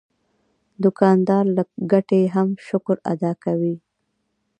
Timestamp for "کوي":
3.43-3.75